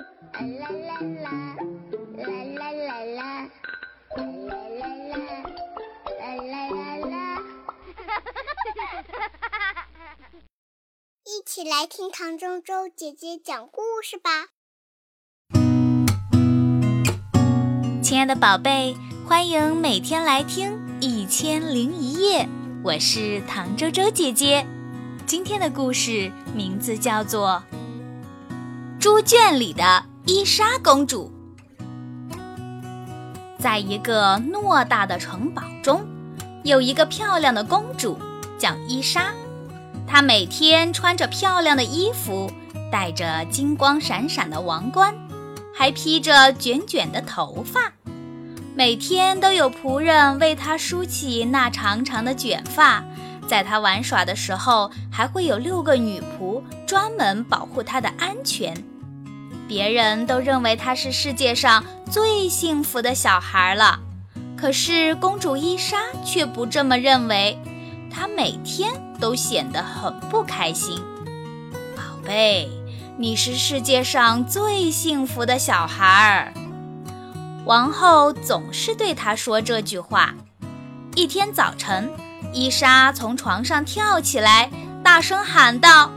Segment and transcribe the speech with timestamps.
[0.00, 1.30] 啦啦啦，
[2.16, 2.24] 啦
[2.56, 3.50] 啦啦啦，
[4.16, 5.20] 啦啦啦啦，
[6.18, 7.14] 啦啦啦啦。
[11.24, 14.48] 一起来听唐周周姐姐讲故事吧。
[18.02, 18.96] 亲爱的宝贝，
[19.26, 20.72] 欢迎每天来听
[21.02, 22.44] 《一千零一夜》，
[22.82, 24.66] 我是唐周周姐姐。
[25.26, 27.62] 今天的故事名字叫做
[29.00, 31.32] 《猪圈里的伊莎公主》。
[33.58, 36.04] 在一个偌大的城堡中，
[36.64, 38.18] 有一个漂亮的公主，
[38.58, 39.32] 叫伊莎。
[40.06, 42.52] 她每天穿着漂亮的衣服，
[42.92, 45.14] 戴着金光闪闪的王冠，
[45.74, 47.94] 还披着卷卷的头发。
[48.74, 53.02] 每天都有仆人为她梳起那长长的卷发。
[53.48, 58.72] 在他玩耍的时候，还会有六个女仆专门保护他的安全。
[59.70, 64.00] 别人都认为他是世界上最幸福的小孩了，
[64.56, 67.56] 可是公主伊莎却不这么认为。
[68.12, 71.00] 她每天都显得很不开心。
[71.94, 72.68] 宝贝，
[73.16, 76.52] 你是世界上最幸福的小孩儿。
[77.64, 80.34] 王后总是对她说这句话。
[81.14, 82.10] 一天早晨。
[82.52, 84.68] 伊莎从床上跳起来，
[85.04, 86.10] 大声喊道：“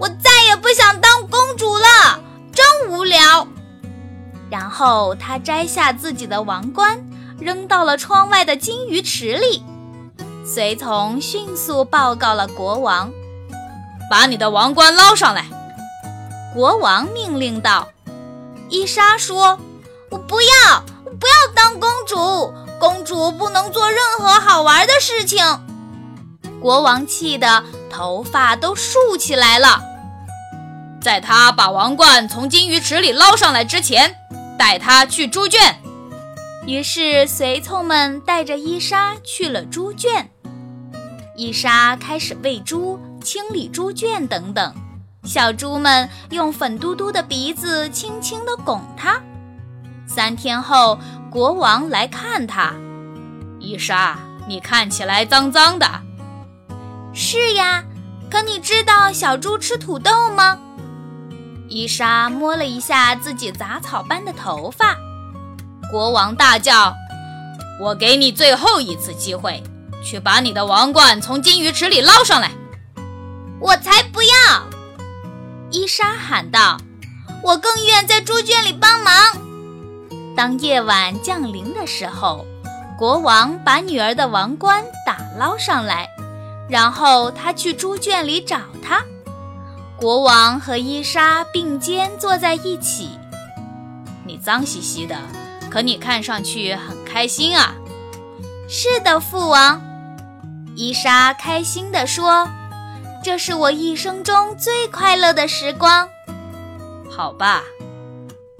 [0.00, 2.20] 我再也不想当公主了，
[2.58, 3.46] 真无聊。”
[4.50, 6.98] 然后他摘下自己的王冠，
[7.38, 9.62] 扔到了窗外的金鱼池里。
[10.44, 13.12] 随从迅速报告了国王
[14.10, 15.44] ：“把你的王冠捞上来！”
[16.54, 17.88] 国王命令道。
[18.70, 19.58] 伊莎说
[20.10, 22.52] ：“我不要，我不要当公主。
[22.80, 25.44] 公主不能做任何好玩的事情。”
[26.60, 29.82] 国王气得头发都竖起来了。
[31.08, 34.14] 在他把王冠从金鱼池里捞上来之前，
[34.58, 35.74] 带他去猪圈。
[36.66, 40.30] 于是随从们带着伊莎去了猪圈。
[41.34, 44.74] 伊莎开始喂猪、清理猪圈等等。
[45.24, 49.18] 小猪们用粉嘟嘟的鼻子轻轻地拱它。
[50.06, 50.98] 三天后，
[51.30, 52.74] 国王来看他。
[53.58, 55.88] 伊莎，你看起来脏脏的。
[57.14, 57.82] 是呀，
[58.30, 60.58] 可你知道小猪吃土豆吗？
[61.68, 64.96] 伊莎摸了一下自己杂草般的头发。
[65.90, 66.94] 国王大叫
[67.80, 69.62] ：“我给你最后一次机会，
[70.04, 72.50] 去把你的王冠从金鱼池里捞上来！”
[73.60, 74.28] 我才不要！
[75.70, 76.78] 伊莎喊道
[77.42, 79.14] ：“我更愿在猪圈里帮忙。”
[80.36, 82.46] 当夜晚降临的时候，
[82.96, 86.08] 国王把女儿的王冠打捞上来。
[86.68, 89.02] 然后他去猪圈里找他。
[89.98, 93.10] 国王和伊莎并肩坐在一起。
[94.24, 95.16] 你脏兮兮的，
[95.68, 97.74] 可你看上去很开心啊。
[98.68, 99.80] 是的，父王。
[100.76, 102.48] 伊莎开心地说
[103.24, 106.08] ：“这是我一生中最快乐的时光。”
[107.10, 107.62] 好吧。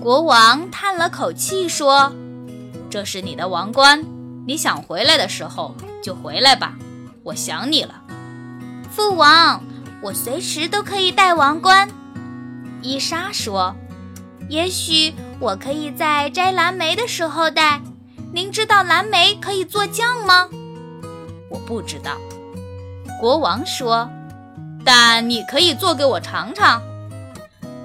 [0.00, 2.10] 国王叹了口气说
[2.88, 4.02] ：“这是你的王冠，
[4.46, 6.76] 你想回来的时候就回来吧。”
[7.24, 8.02] 我想你了，
[8.90, 9.62] 父王，
[10.02, 11.88] 我随时都可以戴王冠。
[12.82, 13.74] 伊莎说
[14.48, 17.80] ：“也许我可以在摘蓝莓的时候戴。
[18.32, 20.48] 您知道蓝莓可以做酱吗？”
[21.50, 22.12] 我不知道。
[23.20, 24.08] 国王说
[24.84, 26.80] ：“但你可以做给我尝尝。”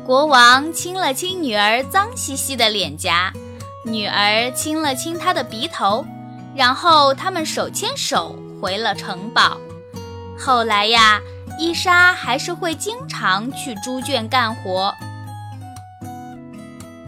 [0.05, 3.31] 国王亲了亲女儿脏兮兮的脸颊，
[3.85, 6.05] 女儿亲了亲他的鼻头，
[6.55, 8.35] 然后他们手牵手。
[8.61, 9.57] 回了城堡。
[10.37, 11.19] 后来呀，
[11.61, 14.91] 伊莎还是会经常去猪圈干活。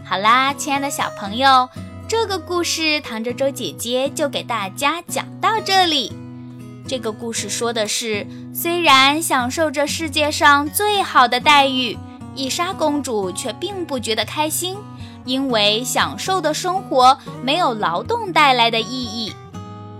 [0.04, 1.68] 好啦，亲爱的小朋友，
[2.06, 6.16] 这个故事唐周周姐姐就给大家讲到这里。
[6.86, 11.98] 这个故事说的是，虽然享受着世界上最好的待遇，
[12.36, 14.76] 伊莎公主却并不觉得开心，
[15.24, 19.34] 因为享受的生活没有劳动带来的意义。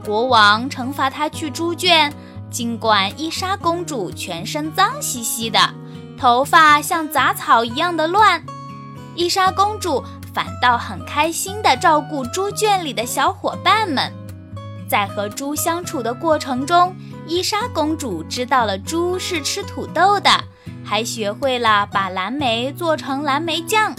[0.04, 2.14] 国王惩罚她去猪圈，
[2.54, 5.58] 尽管伊莎公主全身脏兮兮的，
[6.16, 8.40] 头发像杂草一样的乱，
[9.16, 10.00] 伊莎公主
[10.32, 14.12] 反倒很开心地照顾猪圈里的小伙伴们。
[14.88, 16.94] 在和猪相处的过程中，
[17.26, 20.30] 伊莎公主知道了猪是吃土豆的，
[20.84, 23.92] 还学会了把蓝莓做成蓝莓酱。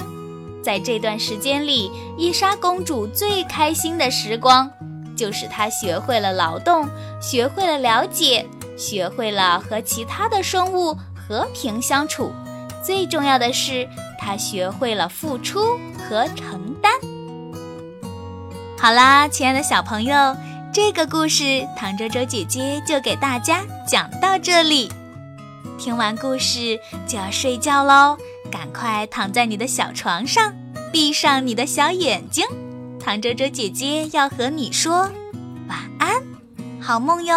[0.63, 4.71] 在这段时间里，伊莎公主最开心的时光。
[5.15, 6.87] 就是他学会了劳动，
[7.21, 8.45] 学会了了解，
[8.77, 12.31] 学会了和其他的生物和平相处。
[12.83, 13.87] 最重要的是，
[14.19, 16.91] 他学会了付出和承担。
[18.77, 20.35] 好啦，亲爱的小朋友，
[20.71, 24.91] 这个故事唐周周姐姐就给大家讲到这里。
[25.79, 28.17] 听完故事就要睡觉喽，
[28.51, 30.53] 赶快躺在你的小床上，
[30.91, 32.45] 闭上你的小眼睛。
[33.05, 35.07] 唐哲哲姐姐要和你说
[35.67, 36.23] 晚安，
[36.81, 37.35] 好梦哟。